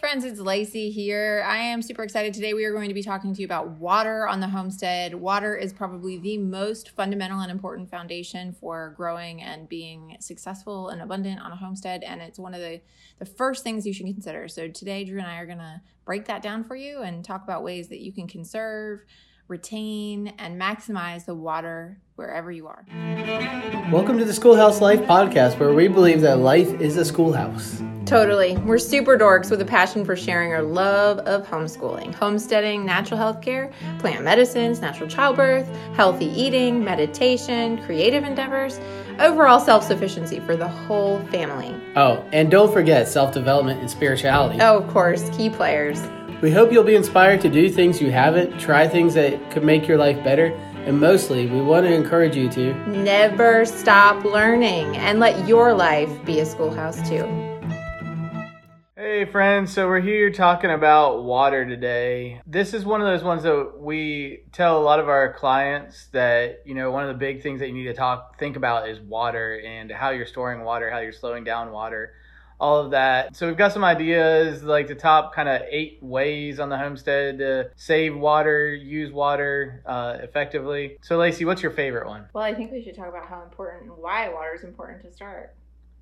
[0.00, 1.44] Friends, it's Lacey here.
[1.46, 2.34] I am super excited.
[2.34, 5.14] Today we are going to be talking to you about water on the homestead.
[5.14, 11.00] Water is probably the most fundamental and important foundation for growing and being successful and
[11.00, 12.80] abundant on a homestead, and it's one of the,
[13.18, 14.48] the first things you should consider.
[14.48, 17.44] So today Drew and I are going to break that down for you and talk
[17.44, 19.04] about ways that you can conserve,
[19.48, 22.84] retain, and maximize the water wherever you are.
[23.92, 27.80] Welcome to the Schoolhouse Life podcast, where we believe that life is a schoolhouse.
[28.06, 28.56] Totally.
[28.58, 33.40] We're super dorks with a passion for sharing our love of homeschooling, homesteading, natural health
[33.40, 38.78] care, plant medicines, natural childbirth, healthy eating, meditation, creative endeavors,
[39.18, 41.74] overall self sufficiency for the whole family.
[41.96, 44.58] Oh, and don't forget self development and spirituality.
[44.60, 46.02] Oh, of course, key players.
[46.42, 49.88] We hope you'll be inspired to do things you haven't, try things that could make
[49.88, 50.48] your life better,
[50.84, 56.10] and mostly, we want to encourage you to never stop learning and let your life
[56.26, 57.53] be a schoolhouse too.
[59.24, 62.42] Hey friends, so we're here talking about water today.
[62.46, 66.60] This is one of those ones that we tell a lot of our clients that,
[66.66, 69.00] you know, one of the big things that you need to talk think about is
[69.00, 72.12] water and how you're storing water, how you're slowing down water,
[72.60, 73.34] all of that.
[73.34, 77.38] So we've got some ideas like the top kind of eight ways on the homestead
[77.38, 80.98] to save water, use water uh, effectively.
[81.00, 82.26] So Lacey, what's your favorite one?
[82.34, 85.10] Well, I think we should talk about how important and why water is important to
[85.10, 85.54] start.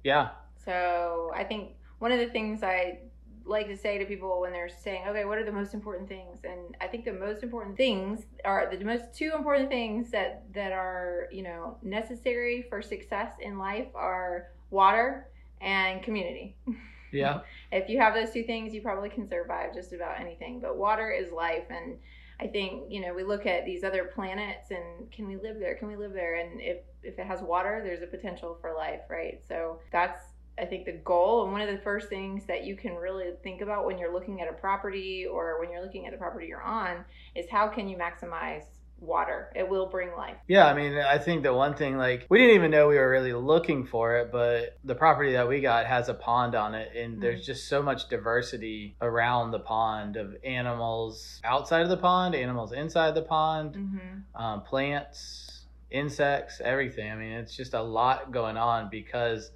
[0.03, 0.31] Yeah.
[0.65, 2.99] So I think one of the things I
[3.45, 6.41] like to say to people when they're saying, okay, what are the most important things?
[6.45, 10.73] And I think the most important things are the most two important things that that
[10.73, 15.29] are you know necessary for success in life are water
[15.61, 16.57] and community.
[17.15, 17.41] Yeah.
[17.71, 20.61] if you have those two things, you probably can survive just about anything.
[20.61, 21.99] But water is life and
[22.41, 25.77] I think, you know, we look at these other planets and can we live there?
[25.77, 26.37] Can we live there?
[26.37, 29.41] And if if it has water, there's a potential for life, right?
[29.47, 30.23] So that's
[30.59, 33.63] I think the goal and one of the first things that you can really think
[33.63, 36.63] about when you're looking at a property or when you're looking at the property you're
[36.63, 38.65] on is how can you maximize
[39.03, 39.53] water.
[39.55, 40.37] It will bring life.
[40.47, 43.11] Yeah, I mean, I think the one thing, like, we didn't even know we were
[43.11, 46.93] really looking for it, but the property that we got has a pond on it,
[46.97, 47.21] and mm-hmm.
[47.21, 52.73] there's just so much diversity around the pond of animals outside of the pond, animals
[52.73, 54.43] inside the pond, mm-hmm.
[54.43, 57.11] um, plants, insects, everything.
[57.11, 59.51] I mean, it's just a lot going on because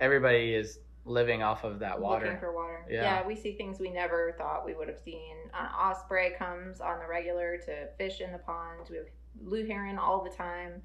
[0.00, 2.26] everybody is living off of that water.
[2.26, 2.84] Looking for water.
[2.88, 3.02] Yeah.
[3.02, 3.26] yeah.
[3.26, 5.36] we see things we never thought we would have seen.
[5.54, 8.88] Uh, osprey comes on the regular to fish in the pond.
[8.90, 9.06] We have
[9.42, 10.82] blue heron all the time,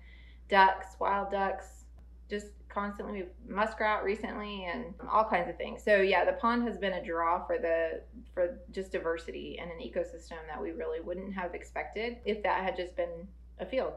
[0.50, 1.86] ducks, wild ducks,
[2.30, 3.24] just constantly.
[3.24, 5.84] We've muskrat recently, and all kinds of things.
[5.84, 8.02] So yeah, the pond has been a draw for the
[8.34, 12.76] for just diversity and an ecosystem that we really wouldn't have expected if that had
[12.76, 13.28] just been
[13.60, 13.94] a field.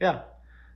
[0.00, 0.22] Yeah,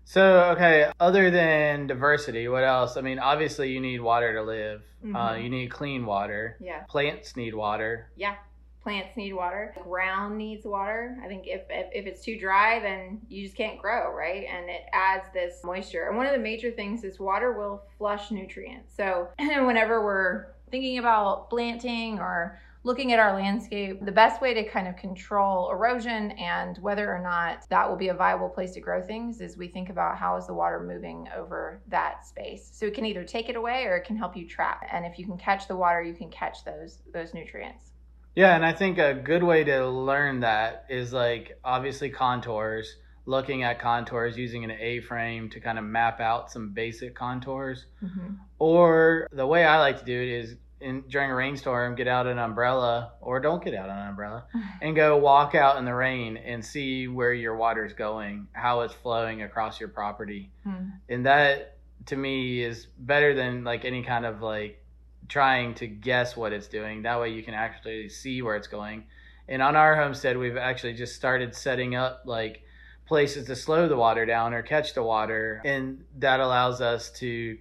[0.04, 2.96] so, okay, other than diversity, what else?
[2.96, 4.82] I mean, obviously, you need water to live.
[5.02, 5.16] Uh, mm-hmm.
[5.16, 6.56] Uh, you need clean water.
[6.60, 6.80] Yeah.
[6.88, 8.10] Plants need water.
[8.16, 8.34] Yeah.
[8.82, 9.72] Plants need water.
[9.76, 11.16] The ground needs water.
[11.22, 14.46] I think if, if, if it's too dry, then you just can't grow, right?
[14.50, 16.08] And it adds this moisture.
[16.08, 18.94] And one of the major things is water will flush nutrients.
[18.96, 24.64] So, whenever we're thinking about planting or looking at our landscape, the best way to
[24.68, 28.80] kind of control erosion and whether or not that will be a viable place to
[28.80, 32.70] grow things is we think about how is the water moving over that space.
[32.72, 34.82] So it can either take it away or it can help you trap.
[34.90, 37.92] And if you can catch the water, you can catch those those nutrients.
[38.34, 43.64] Yeah, and I think a good way to learn that is like obviously contours, looking
[43.64, 47.86] at contours using an A-frame to kind of map out some basic contours.
[48.02, 48.34] Mm-hmm.
[48.58, 52.26] Or the way I like to do it is in during a rainstorm, get out
[52.26, 54.44] an umbrella or don't get out an umbrella
[54.82, 58.94] and go walk out in the rain and see where your water's going, how it's
[58.94, 60.50] flowing across your property.
[60.64, 60.90] Hmm.
[61.08, 64.82] And that to me is better than like any kind of like
[65.28, 67.02] trying to guess what it's doing.
[67.02, 69.04] That way you can actually see where it's going.
[69.48, 72.62] And on our homestead, we've actually just started setting up like
[73.06, 75.60] places to slow the water down or catch the water.
[75.64, 77.58] And that allows us to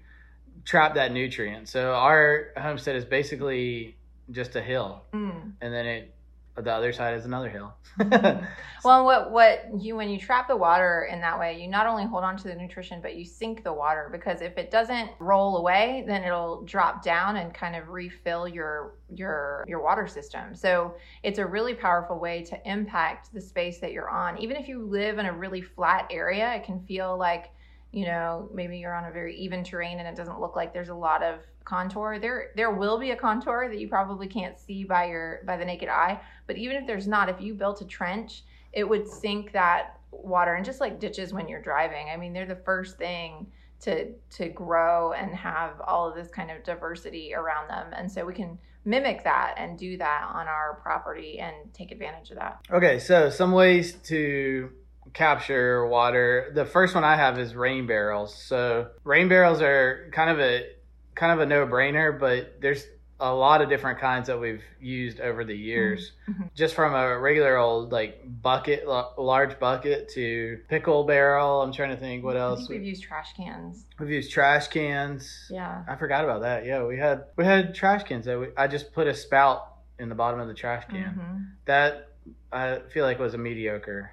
[0.65, 1.67] trap that nutrient.
[1.67, 3.97] So our homestead is basically
[4.31, 5.53] just a hill, mm.
[5.61, 6.15] and then it
[6.61, 7.73] the other side is another hill.
[8.83, 12.05] well, what what you when you trap the water in that way, you not only
[12.05, 15.57] hold on to the nutrition, but you sink the water because if it doesn't roll
[15.57, 20.55] away, then it'll drop down and kind of refill your your your water system.
[20.55, 24.37] So it's a really powerful way to impact the space that you're on.
[24.37, 27.51] Even if you live in a really flat area, it can feel like
[27.91, 30.89] you know maybe you're on a very even terrain and it doesn't look like there's
[30.89, 32.19] a lot of contour.
[32.19, 35.65] There there will be a contour that you probably can't see by your by the
[35.65, 38.43] naked eye but even if there's not if you built a trench
[38.73, 42.07] it would sink that water and just like ditches when you're driving.
[42.11, 43.47] I mean they're the first thing
[43.81, 47.87] to to grow and have all of this kind of diversity around them.
[47.95, 52.31] And so we can mimic that and do that on our property and take advantage
[52.31, 52.61] of that.
[52.71, 54.71] Okay so some ways to
[55.13, 56.51] capture water.
[56.53, 58.35] The first one i have is rain barrels.
[58.35, 60.67] So rain barrels are kind of a
[61.15, 62.85] kind of a no-brainer but there's
[63.21, 66.13] a lot of different kinds that we've used over the years.
[66.29, 66.43] Mm-hmm.
[66.55, 71.61] just from a regular old like bucket large bucket to pickle barrel.
[71.61, 73.85] I'm trying to think what else we've used trash cans.
[73.99, 75.47] We've used trash cans.
[75.49, 75.83] Yeah.
[75.87, 76.65] I forgot about that.
[76.65, 80.07] Yeah we had we had trash cans that we, i just put a spout in
[80.07, 81.03] the bottom of the trash can.
[81.03, 81.43] Mm-hmm.
[81.65, 82.07] that
[82.53, 84.11] i feel like was a mediocre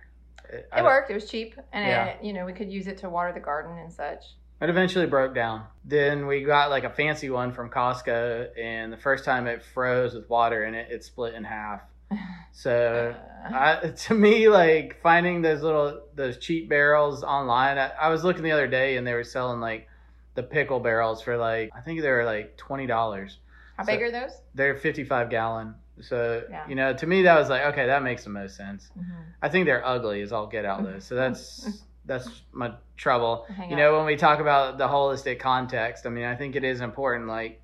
[0.51, 2.05] it, it worked it was cheap and yeah.
[2.07, 4.25] it, you know we could use it to water the garden and such
[4.61, 5.65] it eventually broke down.
[5.85, 10.15] Then we got like a fancy one from Costco, and the first time it froze
[10.15, 11.83] with water in it, it split in half.
[12.53, 13.15] So
[13.45, 13.55] uh.
[13.55, 18.43] I, to me, like finding those little those cheap barrels online, I, I, was looking
[18.43, 19.89] the other day, and they were selling like
[20.37, 23.41] the pickle barrels for like I think they were like twenty dollars.
[23.77, 24.31] How so big are those?
[24.55, 25.75] They're fifty five gallon.
[26.01, 26.69] So yeah.
[26.69, 28.91] you know, to me, that was like okay, that makes the most sense.
[28.99, 29.13] Mm-hmm.
[29.43, 30.99] I think they're ugly as all get out though.
[30.99, 31.69] So that's
[32.07, 33.47] that's my trouble.
[33.55, 36.65] Hang you know, when we talk about the holistic context, I mean, I think it
[36.65, 37.29] is important.
[37.29, 37.61] Like,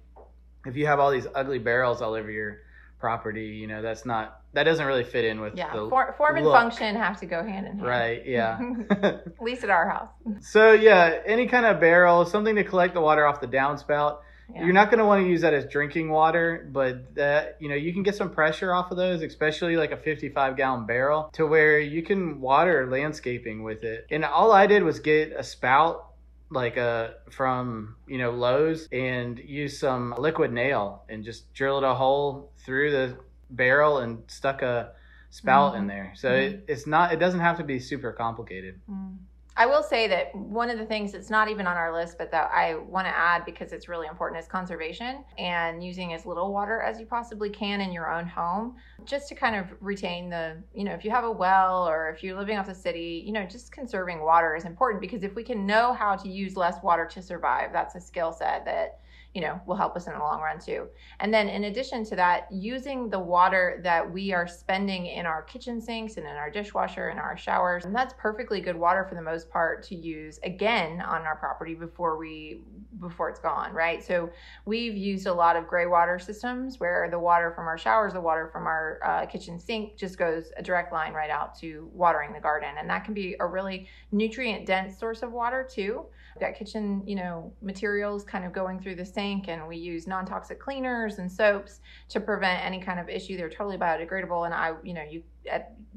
[0.66, 2.58] if you have all these ugly barrels all over your
[2.98, 5.72] property, you know, that's not that doesn't really fit in with yeah.
[5.72, 7.86] For, form and function have to go hand in hand.
[7.86, 8.22] Right.
[8.26, 8.58] Yeah.
[8.90, 10.10] at least at our house.
[10.40, 14.18] So yeah, any kind of barrel, something to collect the water off the downspout.
[14.54, 14.64] Yeah.
[14.64, 17.74] You're not going to want to use that as drinking water, but that you know
[17.74, 21.46] you can get some pressure off of those, especially like a 55 gallon barrel, to
[21.46, 24.06] where you can water landscaping with it.
[24.10, 26.12] And all I did was get a spout
[26.50, 26.82] like a
[27.26, 32.52] uh, from you know Lowe's and use some liquid nail and just drilled a hole
[32.64, 33.16] through the
[33.50, 34.92] barrel and stuck a
[35.30, 35.82] spout mm-hmm.
[35.82, 36.12] in there.
[36.14, 36.54] So mm-hmm.
[36.54, 38.80] it, it's not it doesn't have to be super complicated.
[38.90, 39.16] Mm.
[39.56, 42.30] I will say that one of the things that's not even on our list, but
[42.30, 46.52] that I want to add because it's really important is conservation and using as little
[46.52, 50.56] water as you possibly can in your own home, just to kind of retain the,
[50.74, 53.32] you know, if you have a well or if you're living off the city, you
[53.32, 56.82] know, just conserving water is important because if we can know how to use less
[56.82, 59.00] water to survive, that's a skill set that
[59.34, 60.86] you know, will help us in the long run too.
[61.20, 65.42] And then in addition to that, using the water that we are spending in our
[65.42, 69.14] kitchen sinks and in our dishwasher and our showers, and that's perfectly good water for
[69.14, 72.60] the most part to use again on our property before we
[73.00, 74.04] before it's gone, right?
[74.04, 74.30] So
[74.66, 78.20] we've used a lot of gray water systems where the water from our showers, the
[78.20, 82.32] water from our uh, kitchen sink just goes a direct line right out to watering
[82.32, 82.74] the garden.
[82.78, 86.04] And that can be a really nutrient dense source of water too.
[86.36, 90.06] We've got kitchen, you know, materials kind of going through the sink and we use
[90.06, 93.36] non-toxic cleaners and soaps to prevent any kind of issue.
[93.36, 95.22] They're totally biodegradable and I, you know, you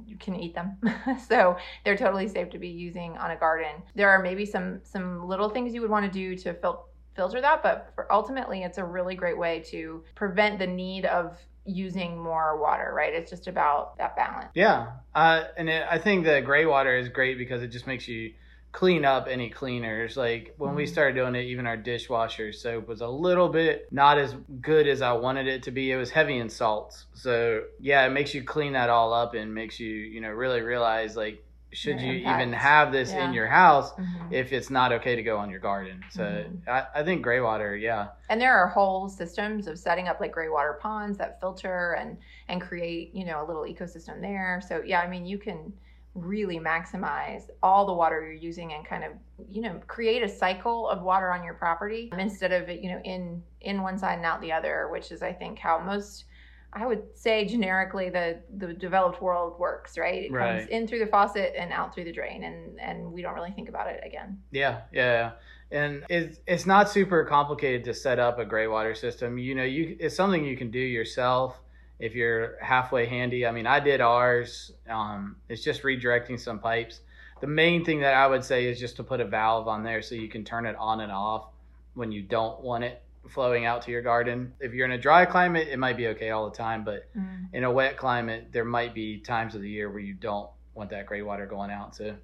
[0.05, 0.77] you can eat them.
[1.27, 3.81] so they're totally safe to be using on a garden.
[3.95, 6.85] There are maybe some some little things you would want to do to fil-
[7.15, 12.21] filter that, but ultimately it's a really great way to prevent the need of using
[12.21, 13.13] more water, right?
[13.13, 14.51] It's just about that balance.
[14.53, 14.91] Yeah.
[15.13, 18.33] Uh, and it, I think the gray water is great because it just makes you
[18.75, 20.17] clean up any cleaners.
[20.17, 24.17] Like when we started doing it, even our dishwasher soap was a little bit not
[24.17, 25.91] as good as I wanted it to be.
[25.91, 27.05] It was heavy in salts.
[27.13, 30.59] So yeah, it makes you clean that all up and makes you, you know, really
[30.59, 31.41] realize like
[31.71, 33.27] should you even have this yeah.
[33.27, 34.33] in your house mm-hmm.
[34.33, 36.69] if it's not okay to go on your garden so mm-hmm.
[36.69, 40.31] I, I, think gray water yeah and there are whole systems of setting up like
[40.31, 42.17] gray water ponds that filter and
[42.47, 45.73] and create you know a little ecosystem there so yeah i mean you can
[46.15, 49.11] really maximize all the water you're using and kind of
[49.49, 53.01] you know create a cycle of water on your property instead of it you know
[53.03, 56.23] in in one side and out the other which is i think how most
[56.71, 60.25] i would say generically the the developed world works right?
[60.25, 60.59] It right.
[60.59, 63.51] comes in through the faucet and out through the drain and and we don't really
[63.51, 64.39] think about it again.
[64.51, 65.31] Yeah yeah.
[65.71, 69.37] And it's it's not super complicated to set up a gray water system.
[69.37, 71.59] You know you it's something you can do yourself
[71.99, 73.45] if you're halfway handy.
[73.45, 74.71] I mean, I did ours.
[74.89, 77.01] Um, it's just redirecting some pipes.
[77.41, 80.01] The main thing that I would say is just to put a valve on there
[80.01, 81.47] so you can turn it on and off
[81.93, 84.53] when you don't want it flowing out to your garden.
[84.59, 87.47] If you're in a dry climate, it might be okay all the time, but mm.
[87.53, 90.89] in a wet climate, there might be times of the year where you don't want
[90.91, 91.95] that gray water going out.
[91.95, 92.15] So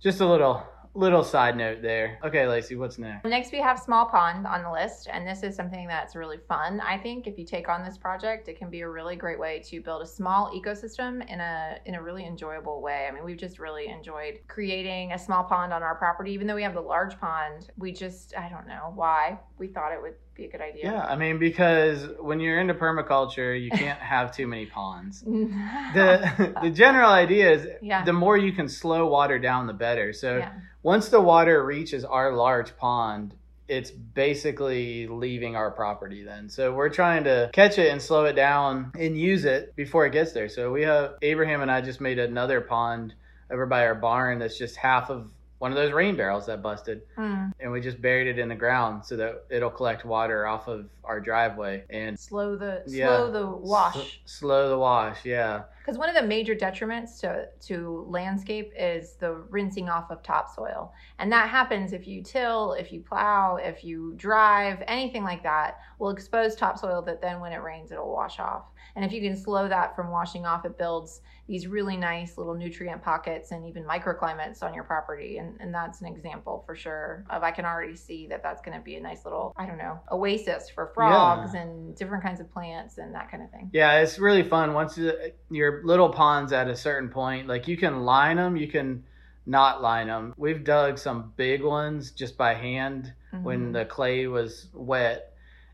[0.00, 0.62] just a little
[0.94, 2.18] little side note there.
[2.24, 3.24] Okay, Lacey, what's next?
[3.24, 6.80] Next, we have small pond on the list, and this is something that's really fun.
[6.80, 9.62] I think if you take on this project, it can be a really great way
[9.66, 13.06] to build a small ecosystem in a in a really enjoyable way.
[13.08, 16.56] I mean, we've just really enjoyed creating a small pond on our property, even though
[16.56, 17.70] we have the large pond.
[17.78, 20.84] We just I don't know why we thought it would be a good idea.
[20.92, 25.20] Yeah, I mean because when you're into permaculture, you can't have too many ponds.
[25.94, 28.04] the The general idea is Yeah.
[28.04, 30.12] the more you can slow water down, the better.
[30.12, 30.52] So yeah.
[30.82, 33.34] once the water reaches our large pond,
[33.68, 36.48] it's basically leaving our property then.
[36.48, 40.12] So we're trying to catch it and slow it down and use it before it
[40.12, 40.48] gets there.
[40.48, 43.14] So we have Abraham and I just made another pond
[43.50, 47.02] over by our barn that's just half of one of those rain barrels that busted
[47.18, 47.52] Mm.
[47.60, 50.88] and we just buried it in the ground so that it'll collect water off of
[51.04, 53.06] our driveway and Slow the Yeah.
[53.18, 54.22] slow the wash.
[54.24, 55.64] slow the wash, yeah.
[55.80, 60.92] Because one of the major detriments to, to landscape is the rinsing off of topsoil.
[61.18, 65.78] And that happens if you till, if you plow, if you drive, anything like that
[65.98, 68.64] will expose topsoil that then when it rains, it'll wash off.
[68.96, 71.20] And if you can slow that from washing off, it builds
[71.50, 75.38] these really nice little nutrient pockets and even microclimates on your property.
[75.38, 78.78] And, and that's an example for sure of I can already see that that's going
[78.78, 82.48] to be a nice little, I don't know, oasis for frogs and different kinds of
[82.52, 83.68] plants and that kind of thing.
[83.72, 87.76] Yeah, it's really fun once you- your little ponds at a certain point, like you
[87.76, 89.02] can line them, you can
[89.44, 90.34] not line them.
[90.36, 93.72] We've dug some big ones just by hand when Mhm.
[93.72, 95.29] the clay was wet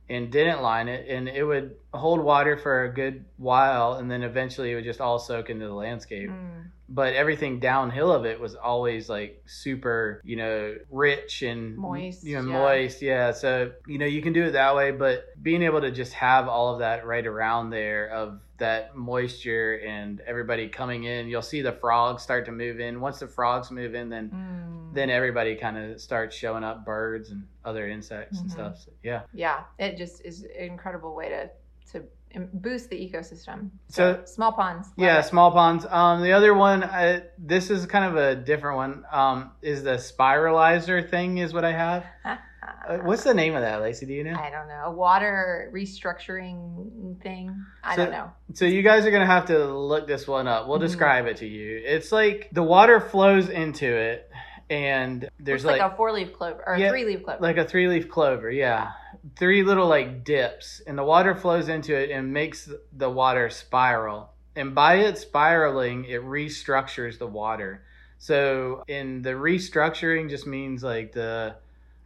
[0.08, 4.22] and didn't line it and it would hold water for a good while and then
[4.22, 6.30] eventually it would just all soak into the landscape.
[6.30, 6.70] Mm.
[6.88, 12.36] But everything downhill of it was always like super, you know, rich and Moist, You
[12.36, 12.52] know, yeah.
[12.58, 13.32] moist, yeah.
[13.32, 16.48] So, you know, you can do it that way, but being able to just have
[16.48, 21.60] all of that right around there of that moisture and everybody coming in, you'll see
[21.60, 23.00] the frogs start to move in.
[23.00, 24.94] Once the frogs move in, then Mm.
[24.94, 28.52] then everybody kind of starts showing up birds and other insects and Mhm.
[28.52, 28.78] stuff.
[28.78, 29.22] So, yeah.
[29.34, 31.50] yeah it just is an incredible way to
[31.92, 32.04] to
[32.52, 35.24] boost the ecosystem So- small ponds Yeah, it.
[35.24, 35.86] small ponds.
[35.88, 39.04] Um, the other one, I, this is kind of a different one.
[39.10, 41.38] Um, is the spiralizer thing?
[41.38, 42.04] Is what I have.
[42.88, 44.06] Uh, what's the name of that, Lacey?
[44.06, 44.34] Do you know?
[44.34, 49.10] i don't know a water restructuring thing i So- don't know So you guys are
[49.12, 50.66] gonna have to look this one up.
[50.66, 50.82] We'll Mhm.
[50.82, 51.80] describe it to you.
[51.84, 54.28] It's like the water flows into it,
[54.68, 57.56] and there's like, like a four leaf clover or Yeah, a three leaf clover like
[57.56, 58.50] a three leaf clover.
[58.50, 58.90] Yeah,
[59.36, 64.30] three little like dips, and the water flows into it and makes the water spiral.
[64.54, 67.82] And by it spiraling, it restructures the water.
[68.18, 71.56] So in the restructuring, just means like the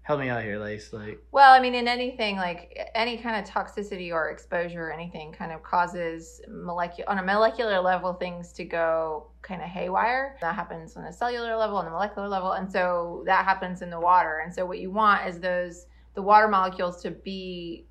[0.03, 0.93] help me out here, Lace.
[0.93, 5.31] Like well i mean in anything like any kind of toxicity or exposure or anything
[5.33, 10.55] kind of causes molecular on a molecular level things to go kind of haywire that
[10.55, 14.01] happens on a cellular level on the molecular level and so that happens in the
[14.01, 17.87] water and so what you want is those the water molecules to be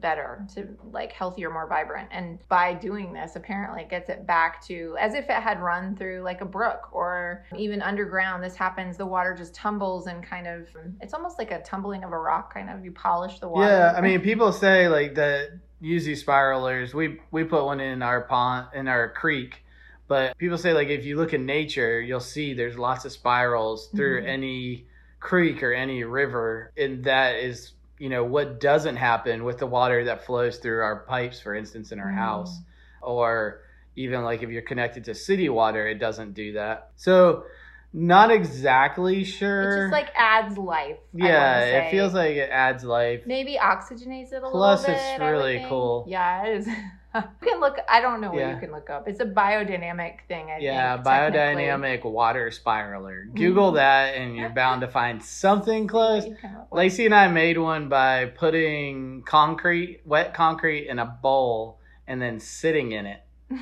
[0.00, 4.62] better to like healthier more vibrant and by doing this apparently it gets it back
[4.62, 8.98] to as if it had run through like a brook or even underground this happens
[8.98, 10.68] the water just tumbles and kind of
[11.00, 13.94] it's almost like a tumbling of a rock kind of you polish the water Yeah,
[13.96, 16.92] I mean, people say like that use these spiralers.
[16.92, 19.64] We we put one in our pond in our creek,
[20.06, 23.88] but people say like if you look in nature, you'll see there's lots of spirals
[23.96, 24.28] through Mhm.
[24.28, 24.86] any
[25.20, 30.04] creek or any river, and that is you know what doesn't happen with the water
[30.04, 32.16] that flows through our pipes, for instance, in our Mhm.
[32.16, 32.60] house,
[33.02, 33.60] or
[33.96, 36.90] even like if you're connected to city water, it doesn't do that.
[36.96, 37.44] So.
[37.90, 39.62] Not exactly sure.
[39.62, 43.22] it just like adds life I yeah, it feels like it adds life.
[43.24, 45.00] maybe oxygenates it a Plus, little bit.
[45.00, 46.04] Plus, it's really cool.
[46.06, 46.68] Yeah, it is.
[47.14, 47.78] you can look.
[47.88, 48.54] I don't know what Yeah.
[48.54, 49.08] you can look up.
[49.08, 50.50] It's a biodynamic thing.
[50.50, 53.26] I Yeah, think, biodynamic water spiraler.
[53.26, 53.36] Mm-hmm.
[53.36, 56.26] Google that and you're bound to find something close.
[56.26, 56.68] You can look.
[56.72, 62.40] Lacey and I made one by putting concrete, wet concrete in a bowl and then
[62.40, 63.20] sitting in it.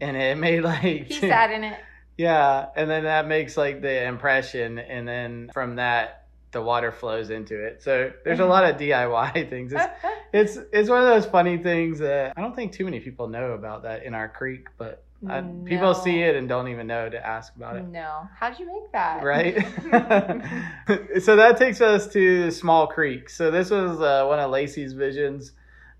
[0.00, 1.78] And it made like he sat in it.
[2.16, 6.21] Yeah, and then that makes like the impression and then from that
[6.52, 7.82] the water flows into it.
[7.82, 9.72] So there's a lot of DIY things.
[9.72, 9.84] It's
[10.32, 13.52] it's it's one of those funny things that I don't think too many people know
[13.52, 17.26] about that in our creek, but uh, people see it and don't even know to
[17.26, 17.86] ask about it.
[17.86, 18.28] No.
[18.36, 19.22] How'd you make that?
[19.22, 19.54] Right.
[21.22, 23.30] so that takes us to Small Creek.
[23.30, 25.52] So this was uh, one of Lacey's visions.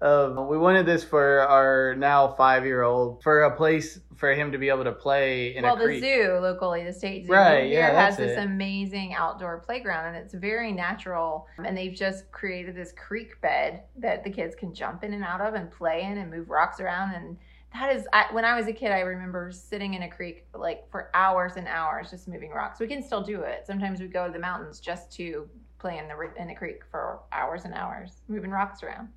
[0.03, 4.51] Of we wanted this for our now five year old for a place for him
[4.51, 7.67] to be able to play in well, a the zoo locally, the state zoo Right,
[7.71, 8.43] here yeah, has this it.
[8.43, 11.47] amazing outdoor playground, and it's very natural.
[11.65, 15.41] And they've just created this creek bed that the kids can jump in and out
[15.41, 17.15] of and play in and move rocks around.
[17.15, 17.37] And
[17.73, 20.91] that is, I, when I was a kid, I remember sitting in a creek like
[20.91, 22.81] for hours and hours, just moving rocks.
[22.81, 23.69] We can still do it.
[23.69, 27.21] Sometimes we go to the mountains just to play in the in a creek for
[27.31, 29.09] hours and hours, moving rocks around.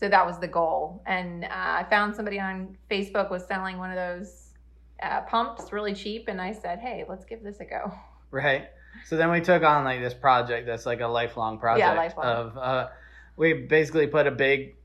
[0.00, 1.02] So that was the goal.
[1.06, 4.54] And uh, I found somebody on Facebook was selling one of those
[5.02, 7.92] uh, pumps really cheap, and I said, "Hey, let's give this a go."
[8.30, 8.70] Right.
[9.06, 12.26] So then we took on like this project that's like a lifelong project yeah, lifelong.
[12.26, 12.88] of uh
[13.36, 14.76] we basically put a big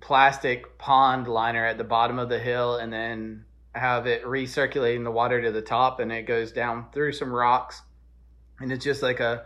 [0.00, 3.44] plastic pond liner at the bottom of the hill and then
[3.74, 7.82] have it recirculating the water to the top and it goes down through some rocks
[8.60, 9.44] and it's just like a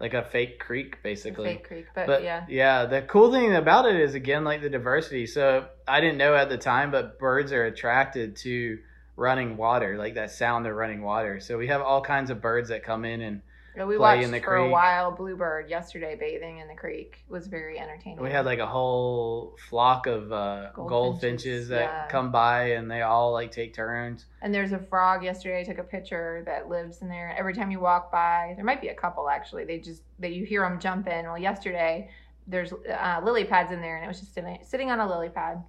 [0.00, 1.50] like a fake creek basically.
[1.50, 2.46] Fake creek but, but yeah.
[2.48, 5.26] yeah the cool thing about it is again like the diversity.
[5.26, 8.78] So i didn't know at the time but birds are attracted to
[9.16, 11.38] running water like that sound of running water.
[11.40, 13.42] So we have all kinds of birds that come in and
[13.76, 17.78] Yeah, we watched for a while bluebird yesterday bathing in the creek it was very
[17.78, 22.06] entertaining we had like a whole flock of uh, Goldfinches, goldfinches that yeah.
[22.08, 25.60] come by and they all like take turns And there's a frog yesterday.
[25.60, 27.34] I took a picture that lives in there.
[27.38, 29.64] Every time you walk by, there might be a couple actually.
[29.64, 31.24] They just that you hear them jump in.
[31.26, 32.10] Well, yesterday
[32.46, 35.28] there's uh, lily pads in there, and it was just sitting, sitting on a lily
[35.28, 35.62] pad,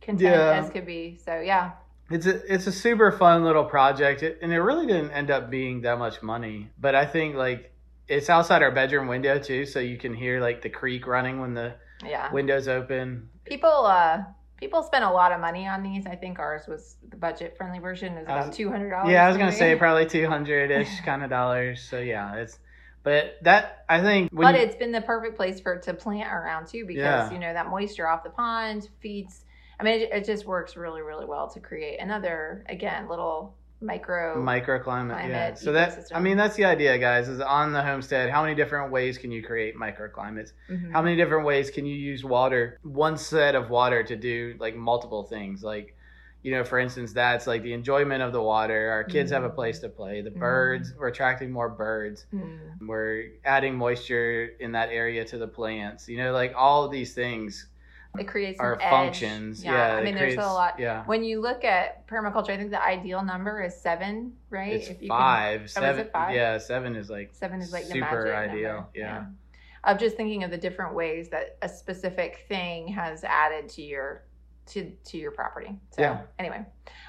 [0.00, 0.60] content Yeah.
[0.62, 1.16] as could be.
[1.24, 1.72] So yeah,
[2.10, 5.50] It's a it's a super fun little project, it, and it really didn't end up
[5.50, 6.70] being that much money.
[6.78, 7.72] But I think like
[8.06, 11.54] it's outside our bedroom window too, so you can hear like the creek running when
[11.54, 11.74] the
[12.04, 12.32] yeah.
[12.32, 13.28] windows open.
[13.44, 14.22] People uh
[14.56, 16.06] people spend a lot of money on these.
[16.06, 19.12] I think ours was the budget friendly version is about two hundred dollars.
[19.12, 21.82] Yeah, I was gonna say probably two hundred ish kind of dollars.
[21.82, 22.58] So yeah, it's
[23.02, 25.94] but that I think when but you- it's been the perfect place for it to
[25.94, 27.30] plant around too because Yeah.
[27.32, 29.44] you know that moisture off the pond feeds
[29.80, 34.36] i mean it, it just works really really well to create another again little micro
[34.42, 36.16] microclimate yeah climate so that ecosystem.
[36.16, 39.30] i mean that's the idea guys is on the homestead how many different ways can
[39.30, 40.92] you create microclimates Mhm.
[40.92, 44.74] how many different ways can you use water one set of water to do like
[44.74, 45.94] multiple things like
[46.42, 49.50] you know for instance that's like the enjoyment of the water our kids have a
[49.50, 49.54] Mhm.
[49.54, 50.40] place to play the Mhm.
[50.40, 52.48] birds we're attracting more birds Mm.
[52.80, 57.14] we're adding moisture in that area to the plants you know like all of these
[57.14, 57.68] things
[58.20, 58.80] it creates edge.
[58.90, 62.56] functions yeah, i it mean there's a lot yeah when you look at permaculture i
[62.56, 66.00] think the ideal number is seven right it's If you can- five Oh, is seven
[66.06, 66.34] it five?
[66.34, 68.88] yeah seven is like seven is like the super ideal number.
[68.94, 69.24] yeah.
[69.84, 74.24] of just thinking of the different ways that a specific thing has added to your
[74.66, 76.20] to to your property so Yeah.
[76.38, 76.64] anyway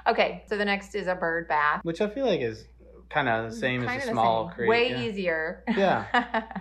[0.07, 2.65] okay so the next is a bird bath which i feel like is
[3.09, 5.01] kind of mm, the same Kinda as a small creek way yeah.
[5.01, 5.63] easier.
[5.67, 6.05] Yeah.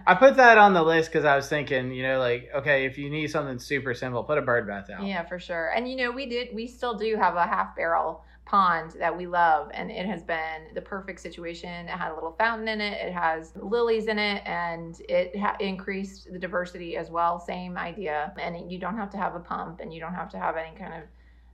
[0.06, 2.96] I put that on the list because I was thinking, you know, like, okay, if
[2.96, 5.06] you need something super simple, put a bird bath out.
[5.06, 5.72] yeah for sure.
[5.74, 9.26] And you know we did we still do have a half barrel pond that we
[9.26, 11.86] love and it has been the perfect situation.
[11.86, 15.56] It had a little fountain in it it has lilies in it and it ha-
[15.60, 17.38] increased the diversity as well.
[17.38, 18.32] Same idea.
[18.40, 20.74] And you don't have to have a pump and you don't have to have any
[20.78, 21.02] kind of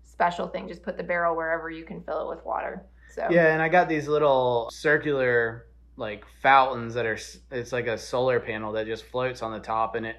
[0.04, 0.68] special thing.
[0.68, 3.68] Just put the barrel wherever you can fill it with water so Yeah, and I
[3.68, 7.18] got these little circular like fountains that are
[7.52, 10.16] it's like a solar panel that just floats on the top and it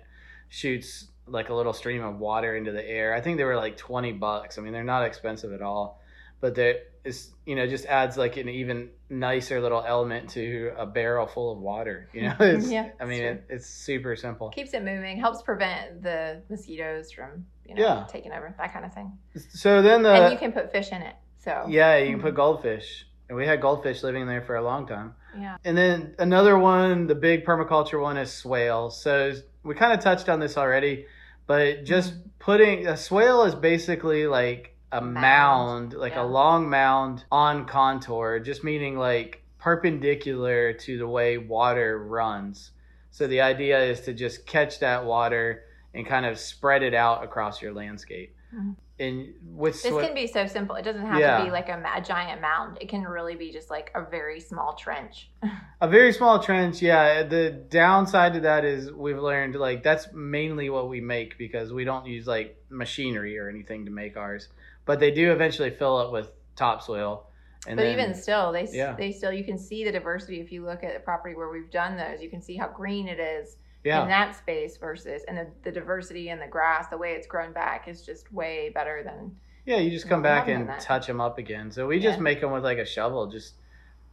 [0.48, 3.14] shoots like a little stream of water into the air.
[3.14, 4.58] I think they were like 20 bucks.
[4.58, 6.00] I mean, they're not expensive at all.
[6.40, 10.86] But they it's you know, just adds like an even nicer little element to a
[10.86, 12.36] barrel full of water, you know.
[12.40, 14.50] It's Yeah, I mean, it's it, it's super simple.
[14.50, 18.06] keeps it moving helps prevent the mosquitoes from you know Yeah.
[18.10, 19.18] taking over that kind of thing
[19.50, 22.36] So then the and you can put fish in it so Yeah, you can put
[22.36, 23.08] goldfish.
[23.30, 25.16] And we had goldfish living there for a long time.
[25.40, 28.90] yeah And then another one, the big permaculture one is swale.
[28.92, 31.06] So we kind of touched on this already,
[31.48, 32.30] but just Mm-hmm.
[32.40, 35.14] putting a swale is basically like a Mound.
[35.16, 36.24] mound, like Yeah.
[36.24, 42.72] a long mound on contour, just meaning like perpendicular to the way water runs.
[43.12, 47.24] So the idea is to just catch that water and kind of spread it out
[47.24, 48.36] across your landscape.
[48.54, 48.76] Mhm.
[48.98, 50.76] And with This swa- can be so simple.
[50.78, 51.40] It doesn't have Yeah.
[51.40, 52.78] to be like a, a giant mound.
[52.80, 55.30] It can really be just like a very small trench.
[55.82, 57.24] A very small trench, yeah.
[57.24, 61.84] The downside to that is we've learned like that's mainly what we make because we
[61.84, 64.48] don't use like machinery or anything to make ours.
[64.86, 67.28] But they do eventually fill it with topsoil.
[67.68, 68.94] And but then, even still, they Yeah.
[68.96, 71.70] they still you can see the diversity if you look at the property where we've
[71.70, 72.22] done those.
[72.22, 76.30] You can see how green it is in that space versus and the, the diversity
[76.30, 79.90] in the grass, the way it's grown back is just way better than yeah, you
[79.90, 80.80] just come back and that.
[80.80, 81.72] touch them up again.
[81.72, 83.56] So we just make them with like a shovel, just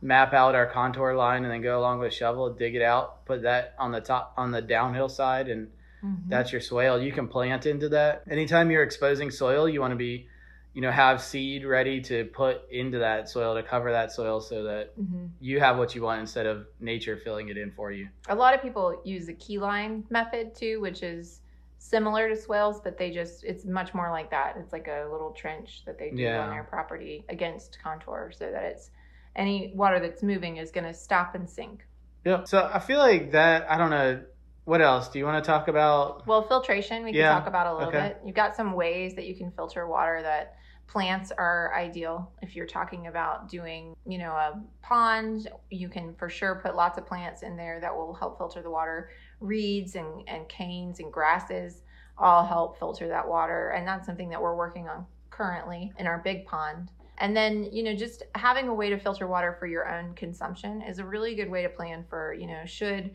[0.00, 3.24] map out our contour line and then go along with a shovel, dig it out,
[3.26, 5.68] put that on the top on the downhill side and
[6.02, 6.28] mm-hmm.
[6.28, 7.00] that's your swale.
[7.00, 8.24] You can plant into that.
[8.30, 10.26] Anytime you're exposing soil, you want to be,
[10.74, 14.62] you know, have seed ready to put into that soil to cover that soil so
[14.64, 15.30] that Mhm.
[15.40, 18.08] you have what you want instead of nature filling it in for you.
[18.28, 21.40] A lot of people use the key line method too, which is
[21.78, 24.56] similar to swales, but they just it's much more like that.
[24.56, 26.40] It's like a little trench that they do Yeah.
[26.40, 28.90] on their property against contour so that it's
[29.36, 31.86] any water that's moving is going to stop and sink.
[32.24, 33.68] yeah So I feel like that.
[33.70, 34.22] I don't know.
[34.64, 36.26] What else do you want to talk about?
[36.26, 38.08] Well, filtration we can talk about a little okay.
[38.08, 38.20] bit.
[38.24, 42.30] You've got some ways that you can filter water that plants are ideal.
[42.42, 46.98] If you're talking about doing, you know, a pond, you can for sure put lots
[46.98, 49.10] of plants in there that will help filter the water.
[49.40, 51.82] Reeds and, and canes and grasses
[52.18, 53.70] all help filter that water.
[53.70, 56.90] And that's something that we're working on currently in our big pond.
[57.18, 60.82] And then, you know, just having a way to filter water for your own consumption
[60.82, 63.10] is a really good way to plan for, you know, should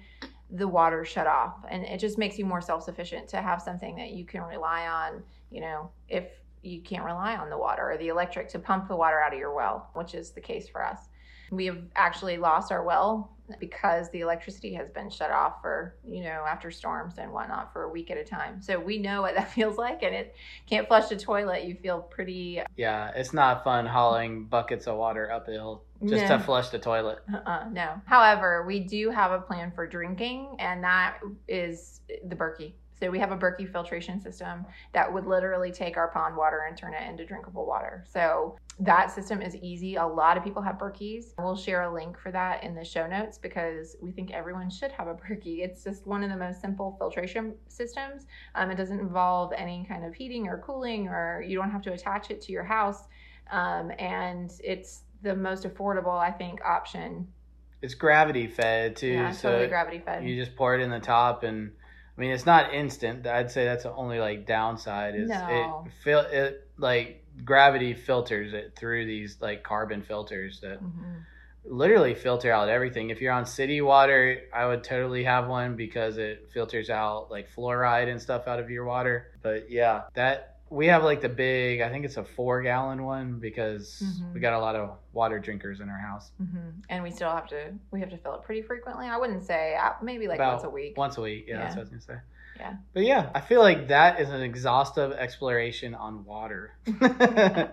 [0.49, 1.65] the water shut off.
[1.69, 4.87] And it just makes you more self sufficient to have something that you can rely
[4.87, 6.25] on, you know, if
[6.61, 9.39] you can't rely on the water or the electric to pump the water out of
[9.39, 11.09] your well, which is the case for us.
[11.51, 16.23] We have actually lost our well because the electricity has been shut off for, you
[16.23, 18.61] know, after storms and whatnot for a week at a time.
[18.61, 20.35] So we know what that feels like and it
[20.69, 21.63] can't flush the toilet.
[21.63, 22.61] You feel pretty.
[22.75, 26.37] Yeah, it's not fun hauling buckets of water uphill just no.
[26.37, 27.19] to flush the toilet.
[27.33, 27.99] Uh-uh, no.
[28.05, 32.73] However, we do have a plan for drinking, and that is the Berkey.
[32.99, 36.75] So we have a Berkey filtration system that would literally take our pond water and
[36.75, 38.03] turn it into drinkable water.
[38.11, 39.95] So that system is easy.
[39.95, 41.33] A lot of people have Berkeys.
[41.37, 44.91] We'll share a link for that in the show notes because we think everyone should
[44.91, 45.59] have a Berkey.
[45.59, 48.25] It's just one of the most simple filtration systems.
[48.55, 51.93] Um, it doesn't involve any kind of heating or cooling, or you don't have to
[51.93, 53.03] attach it to your house.
[53.51, 57.27] Um, and it's the most affordable, I think, option.
[57.81, 59.07] It's gravity fed too.
[59.07, 60.27] Yeah, so totally gravity fed.
[60.27, 61.71] You just pour it in the top and
[62.17, 63.27] I mean, it's not instant.
[63.27, 65.85] I'd say that's the only like downside is no.
[65.85, 71.19] it feel it like gravity filters it through these like carbon filters that mm-hmm.
[71.63, 73.11] literally filter out everything.
[73.11, 77.53] If you're on city water, I would totally have one because it filters out like
[77.53, 79.27] fluoride and stuff out of your water.
[79.43, 83.39] But yeah, that we have like the big i think it's a four gallon one
[83.39, 84.33] because mm-hmm.
[84.33, 86.31] we got a lot of water drinkers in our house.
[86.41, 86.69] Mm-hmm.
[86.89, 89.07] and we still have to we have to fill it pretty frequently.
[89.07, 90.97] I wouldn't say uh, maybe like About once a week.
[90.97, 91.45] once a week.
[91.47, 92.19] Yeah, yeah, that's what i was gonna say.
[92.57, 92.73] Yeah.
[92.93, 96.73] But yeah i feel like that is an exhaustive exploration on water.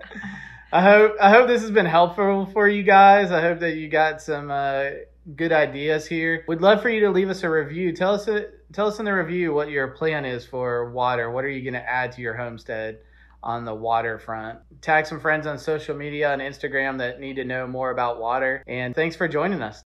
[0.72, 3.30] I hope i hope this has been helpful for you guys.
[3.30, 4.90] I hope that you got some uh,
[5.37, 6.44] good ideas here.
[6.48, 7.92] We'd love for you to leave us a review.
[7.92, 11.31] Tell us a, tell us in the review what your plan is for water.
[11.31, 12.99] What are you going to add to your homestead
[13.43, 14.59] on the waterfront?
[14.83, 18.65] Tag some friends on social media and Instagram that need to know more about water.
[18.67, 19.81] And thanks for joining us.